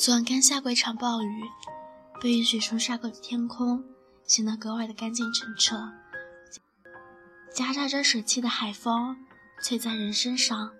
[0.00, 1.42] 昨晚刚下过一场暴雨，
[2.22, 3.84] 被雨水冲刷过的天空
[4.24, 5.92] 显得格外的干净澄澈，
[7.52, 9.14] 夹杂着水汽的海风
[9.62, 10.72] 吹在人身上，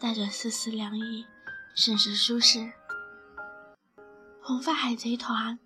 [0.00, 1.26] 带着丝丝凉意，
[1.74, 2.72] 甚是舒适。
[4.40, 5.58] 红发海贼团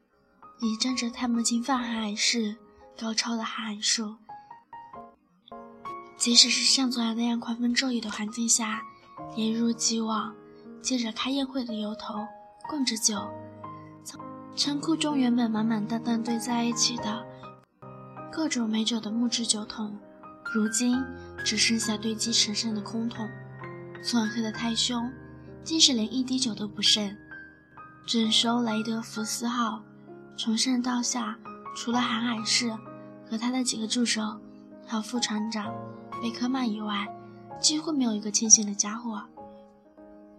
[0.59, 2.57] 倚仗着他们金发海海市
[2.99, 4.17] 高超的海岸树，
[6.17, 8.83] 即使是像昨晚那样狂风骤雨的环境下，
[9.37, 10.35] 也一如既往，
[10.83, 12.27] 借着开宴会的由头。
[12.69, 13.17] 灌着酒，
[14.57, 17.25] 仓库中原本满满当当堆在一起的
[18.33, 19.97] 各种美酒的木质酒桶，
[20.53, 21.01] 如今
[21.45, 23.29] 只剩下堆积成山的空桶。
[24.03, 25.11] 昨晚喝得太凶，
[25.63, 27.17] 竟是连一滴酒都不剩。
[28.07, 29.83] 整艘雷德福斯号
[30.37, 31.37] 从上到下，
[31.77, 32.71] 除了航海士
[33.29, 34.41] 和他的几个助手，
[34.87, 35.73] 还有副船长
[36.21, 37.07] 贝克曼以外，
[37.61, 39.23] 几乎没有一个清醒的家伙。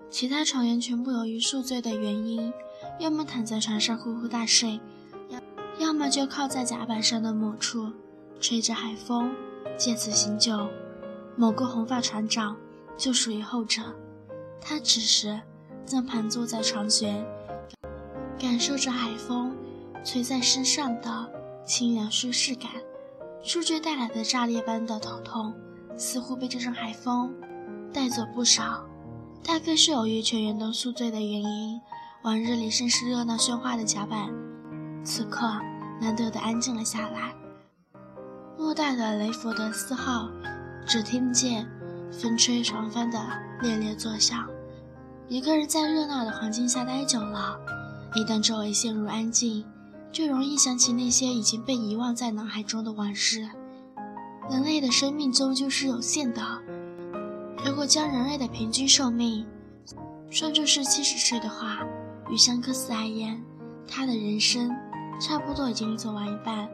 [0.10, 2.52] 其他船员全部由于宿醉的原因，
[3.00, 4.80] 要么躺在床上呼呼大睡，
[5.30, 5.40] 要
[5.80, 7.91] 要么就靠在甲板上的某处，
[8.40, 9.34] 吹着海风，
[9.77, 10.68] 借此醒酒。
[11.36, 12.58] 某个红发船长
[12.98, 13.82] 就属于后者，
[14.60, 15.40] 他此时
[15.86, 17.24] 正盘坐在船舷，
[18.40, 19.55] 感受着海风
[20.04, 21.30] 吹在身上的
[21.66, 22.71] 清凉舒适感。
[23.44, 25.54] 宿醉带来的炸裂般的头痛，
[25.96, 27.32] 似乎被这阵海风
[27.94, 28.84] 带走不少。
[29.43, 31.80] 大概是由于全员都宿醉的原因，
[32.24, 34.30] 往日里甚是热闹喧哗的甲板，
[35.04, 35.48] 此刻
[36.02, 37.34] 难得的安静了下来。
[38.58, 40.30] 偌大的雷佛德斯号，
[40.85, 41.68] 只听见
[42.12, 43.20] 风吹船帆的
[43.62, 44.48] 猎猎作响。
[45.30, 47.58] 一个人在热闹的环境下待久了，
[48.15, 49.65] 一旦周围陷入安静，
[50.12, 53.48] 就容易想起那些已经被遗忘在脑海中的往事。
[54.49, 56.41] 人类的生命终究是有限的。
[57.66, 59.46] 如果将人类的平均寿命
[60.32, 61.80] 算作是七十岁的话，
[62.30, 63.41] 与香克斯而言，
[63.88, 64.69] 他的人生
[65.19, 66.70] 差不多已经走完一半。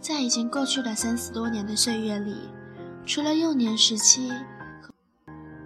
[0.00, 2.36] 在已经过去了三十多年的岁月里，
[3.04, 4.30] 除了幼年时期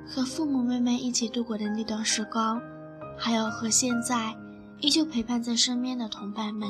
[0.06, 2.60] 和父母妹妹一起度过的那段时光，
[3.18, 4.34] 还有和现在
[4.78, 6.68] 依旧陪伴在身边的同伴们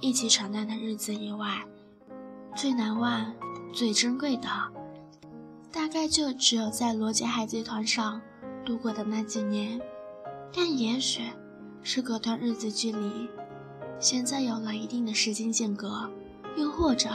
[0.00, 1.64] 一起闯荡的日子以外，
[2.54, 3.32] 最难忘、
[3.72, 4.48] 最珍贵的。
[5.86, 8.20] 大概就只有在罗杰海贼团上
[8.64, 9.80] 度过的那几年，
[10.52, 11.22] 但也许
[11.80, 13.28] 是隔段日子距离，
[14.00, 16.10] 现在有了一定的时间间隔，
[16.56, 17.08] 又或者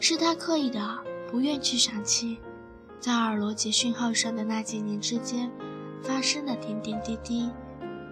[0.00, 0.98] 是他刻意的
[1.30, 2.36] 不愿去想起，
[3.00, 5.50] 在尔罗杰讯号上的那几年之间
[6.02, 7.48] 发生的点点滴滴，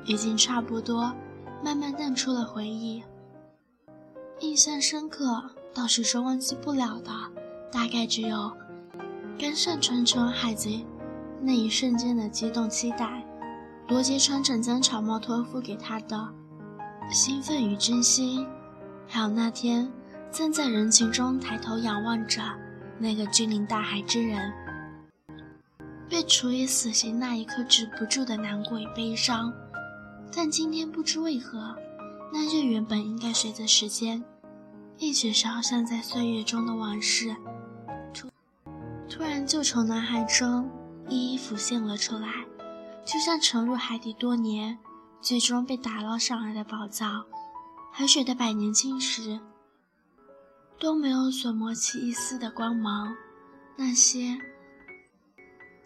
[0.07, 1.13] 已经差不多
[1.63, 3.03] 慢慢淡出了回忆。
[4.41, 7.11] 印象深刻，倒是说忘记不了的，
[7.71, 8.51] 大概只有。
[9.39, 10.85] 刚上船成为海贼
[11.41, 13.25] 那一瞬间的激动期待，
[13.87, 16.29] 罗杰船长将草帽托付给他的
[17.13, 18.45] 兴奋与珍惜，
[19.07, 19.89] 还有那天
[20.33, 22.43] 站在人群中抬头仰望着
[22.99, 24.53] 那个君临大海之人
[26.11, 29.53] 被处以死刑那一刻止不住的难过与悲伤。
[30.35, 31.77] 但今天不知为何，
[32.33, 34.23] 那些原本应该随着时间
[34.99, 37.37] 一起消散在岁月中的往事。
[39.09, 40.71] 突然就从脑海中
[41.09, 42.29] 一一浮现了出来，
[43.05, 44.79] 就像沉入海底多年，
[45.21, 47.25] 最终被打捞上来的宝藏。
[47.91, 49.41] 海水的百年侵蚀
[50.79, 53.17] 都没有所磨起一丝的光芒。
[53.77, 54.39] 那些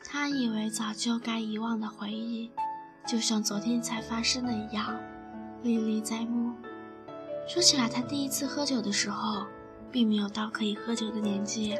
[0.05, 2.51] 他以为早就该遗忘的回忆，
[3.07, 4.95] 就像昨天才发生的一样，
[5.63, 6.53] 历历在目。
[7.49, 9.47] 说起来，他第一次喝酒的时候，
[9.91, 11.79] 并没有到可以喝酒的年纪。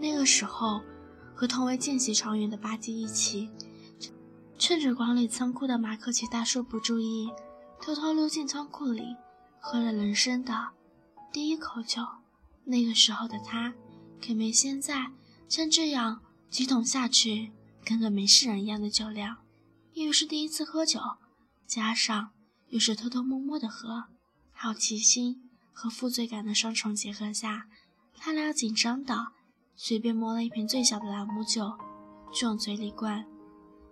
[0.00, 0.80] 那个时候，
[1.34, 3.50] 和同为见习船员的巴基一起，
[4.58, 7.30] 趁着管理仓库的马克奇大叔不注意，
[7.82, 9.14] 偷偷溜进仓库里，
[9.60, 10.70] 喝了人生的
[11.30, 12.00] 第一口酒。
[12.64, 13.74] 那个时候的他，
[14.24, 15.10] 可没现在
[15.48, 17.52] 像这样几桶下去，
[17.84, 19.36] 跟个没事人一样的酒量。
[19.92, 20.98] 因为是第一次喝酒，
[21.66, 22.30] 加上
[22.68, 24.04] 又是偷偷摸摸的喝，
[24.52, 27.66] 好奇心和负罪感的双重结合下，
[28.16, 29.32] 他俩紧张的。
[29.82, 31.72] 随便摸了一瓶最小的朗姆酒，
[32.34, 33.24] 就往嘴里灌。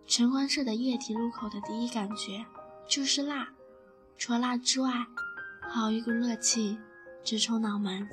[0.06, 2.44] 橙黄色的液体入口的第一感觉
[2.86, 3.48] 就是辣，
[4.18, 4.92] 除了辣之外，
[5.62, 6.78] 还有一股热气
[7.24, 8.06] 直冲脑门。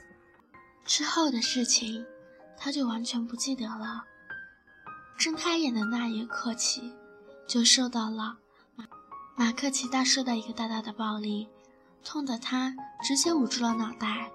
[0.85, 2.05] 之后的事情，
[2.57, 4.05] 他就完全不记得了。
[5.17, 6.93] 睁开眼的那一刻起，
[7.45, 8.37] 就受到了
[8.77, 8.85] 马
[9.35, 11.49] 马克奇大叔的一个大大的暴力，
[12.05, 12.73] 痛得他
[13.03, 14.31] 直接捂住了脑袋。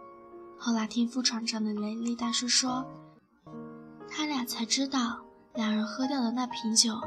[0.58, 2.86] 后来听副船长的雷利大叔说。
[4.12, 5.20] 他俩才知道，
[5.54, 7.00] 两人喝掉的那瓶酒，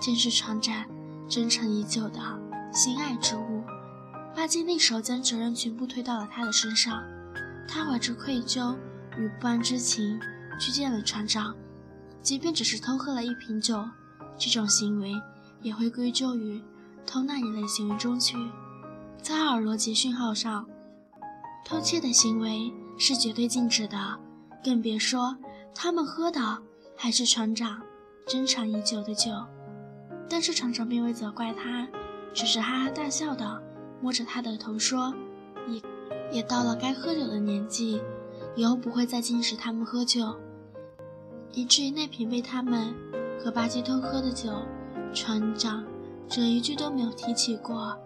[0.00, 0.84] 竟是船长
[1.28, 2.20] 珍藏已久的
[2.72, 3.62] 心爱之物。
[4.34, 7.02] 巴金那时候将责任全部推到了他的身上，
[7.68, 8.76] 他怀着愧疚
[9.16, 10.18] 与不安之情
[10.60, 11.54] 去见了船长，
[12.22, 13.84] 即便只是偷喝了一瓶酒，
[14.36, 15.12] 这种行为
[15.62, 16.60] 也会归咎于
[17.06, 18.36] 偷那一类行为中去。
[19.22, 20.66] 在阿尔罗杰讯号上，
[21.64, 24.18] 偷窃的行为是绝对禁止的，
[24.62, 25.36] 更别说
[25.80, 26.40] 他们喝的
[26.96, 27.80] 还是船长
[28.26, 29.30] 珍藏已久的酒。
[30.28, 31.86] 但是船长并未责怪他，
[32.34, 33.62] 只是哈哈大笑的
[34.00, 35.14] 摸着他的头说
[35.70, 35.80] ：“也
[36.32, 38.02] 也到了该喝酒的年纪，
[38.56, 40.34] 以后不会再禁止他们喝酒。”
[41.54, 42.92] 以至于那瓶被他们
[43.38, 44.50] 和巴基偷喝的酒，
[45.14, 45.86] 船长
[46.28, 47.96] 这一句都没有提起过。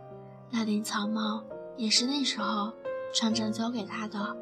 [0.51, 1.43] 那顶草帽
[1.79, 2.71] 也是那时候
[3.15, 4.37] 船长交给他的，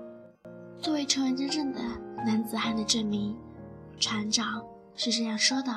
[0.81, 1.81] 作为成为真正的
[2.25, 3.37] 男子汉的证明。
[3.99, 4.63] 船长
[4.95, 5.73] 是这样说的：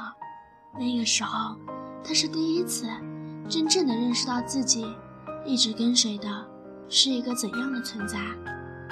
[0.79, 1.57] 那个时候，
[2.03, 2.87] 他是第一次
[3.49, 4.85] 真正的认识到自己
[5.45, 6.45] 一直跟随的
[6.87, 8.17] 是一个怎样的存在。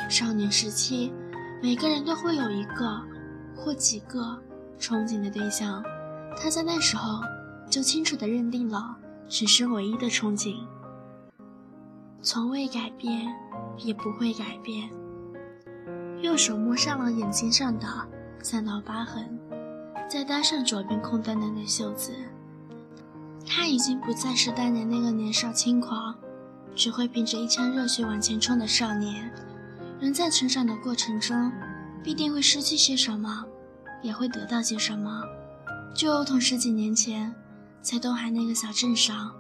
[0.10, 1.14] 少年时期，
[1.62, 3.02] 每个人都会有一个
[3.56, 4.38] 或几个
[4.80, 5.82] 憧憬的对象，
[6.36, 7.22] 他在那时候
[7.70, 8.98] 就清楚地认定了
[9.30, 10.56] 此生唯一的憧憬。
[12.22, 13.34] 从未改变，
[13.78, 14.90] 也不会改变。
[16.22, 17.88] 右手摸上了眼睛上的
[18.44, 19.40] 三道疤痕，
[20.10, 22.14] 再搭上左边空荡荡的袖子，
[23.46, 26.16] 他已经不再是当年那个年少轻狂，
[26.76, 29.32] 只会凭着一腔热血往前冲的少年。
[30.00, 31.52] 人在成长的过程中，
[32.04, 33.46] 必定会失去些什么，
[34.02, 35.24] 也会得到些什么。
[35.94, 37.34] 就如同十几年前，
[37.82, 39.32] 在东海那个小镇上，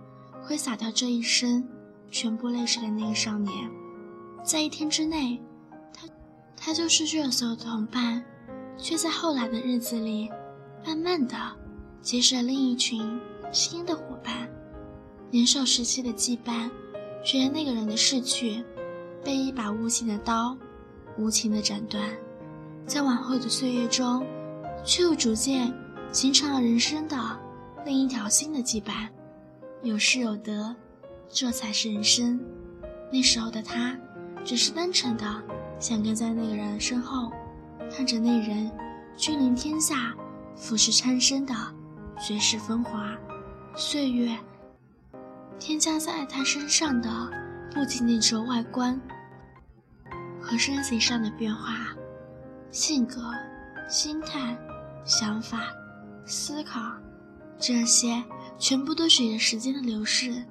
[0.44, 1.68] 挥洒掉这一身。
[2.14, 3.54] 全部泪水的那个少年，
[4.44, 5.42] 在一天之内，
[6.64, 8.24] 他就失去了所有的同伴，
[8.78, 10.30] 却在后来的日子里，
[10.86, 11.36] 慢慢的
[12.04, 13.20] 结识了另一群
[13.52, 14.48] 新的伙伴。
[15.32, 16.70] 年少时期的羁绊，
[17.26, 18.64] 随着那个人的逝去，
[19.24, 20.56] 被一把无情的刀
[21.18, 22.16] 无情的斩断，
[22.86, 24.24] 在往后的岁月中，
[24.86, 25.74] 却又逐渐
[26.12, 27.18] 形成了人生的
[27.86, 29.10] 另一条新的羁绊，
[29.82, 30.76] 有失有得。
[31.34, 32.40] 这才是人生。
[33.12, 33.98] 那时候的他，
[34.44, 35.44] 只是单纯的
[35.82, 37.32] 想跟在那个人身后，
[37.90, 38.72] 看着那人
[39.18, 40.14] 君临天下、
[40.56, 41.54] 俯视苍生的
[42.20, 43.18] 绝世风华。
[43.76, 44.38] 岁月
[45.58, 47.10] 添加在他身上的，
[47.74, 49.02] 不仅仅只有外观
[50.40, 51.74] 和身形上的变化，
[52.70, 53.34] 性格、
[53.90, 54.56] 心态、
[55.04, 55.58] 想法、
[56.28, 56.80] 思考，
[57.58, 58.24] 这些
[58.60, 60.46] 全部都随着时间的流逝。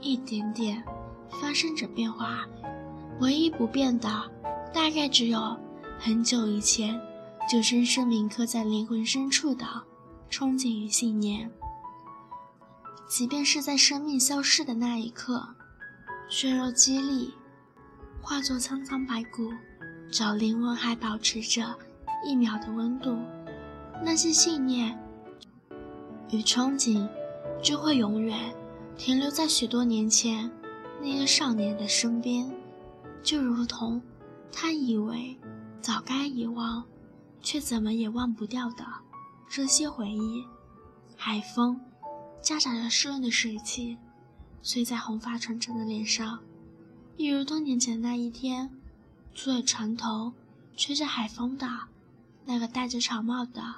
[0.00, 0.82] 一点点
[1.40, 2.44] 发生着变化，
[3.20, 4.08] 唯一不变的，
[4.72, 5.56] 大概只有
[5.98, 7.00] 很久以前
[7.50, 9.64] 就深深铭刻在灵魂深处的
[10.30, 11.50] 憧憬与信念。
[13.08, 15.46] 即便是在生命消逝的那一刻，
[16.28, 17.34] 血肉肌力
[18.22, 19.50] 化作苍苍白骨，
[20.10, 21.76] 只要灵魂还保持着
[22.24, 23.18] 一秒的温度，
[24.02, 24.98] 那些信念
[26.30, 27.06] 与憧憬
[27.62, 28.54] 就会永远。
[28.96, 30.50] 停留在许多年前
[31.00, 32.50] 那个少年的身边，
[33.22, 34.00] 就如同
[34.52, 35.36] 他以为
[35.80, 36.84] 早该遗忘，
[37.40, 38.86] 却怎么也忘不掉的
[39.48, 40.44] 这些回忆。
[41.16, 41.80] 海风
[42.40, 43.96] 夹杂着湿润的水汽，
[44.62, 46.40] 吹在红发沉沉的脸上，
[47.16, 48.70] 一如多年前那一天，
[49.34, 50.32] 坐在船头
[50.76, 51.66] 吹着海风的
[52.44, 53.76] 那个戴着草帽的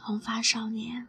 [0.00, 1.06] 红发少年。